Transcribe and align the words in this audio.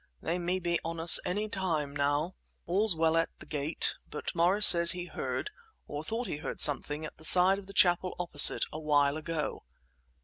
They 0.19 0.39
may 0.39 0.57
be 0.57 0.79
on 0.83 0.99
us 0.99 1.19
any 1.25 1.47
time 1.47 1.95
now. 1.95 2.33
All's 2.65 2.95
well 2.95 3.15
at 3.15 3.29
the 3.37 3.45
gate, 3.45 3.93
but 4.09 4.33
Morris 4.33 4.65
says 4.65 4.93
he 4.93 5.05
heard, 5.05 5.51
or 5.85 6.03
thought 6.03 6.25
he 6.25 6.37
heard 6.37 6.59
something 6.59 7.05
at 7.05 7.17
the 7.19 7.23
side 7.23 7.59
of 7.59 7.67
the 7.67 7.71
chapel 7.73 8.15
opposite, 8.17 8.65
a 8.73 8.79
while 8.79 9.15
ago." 9.15 9.63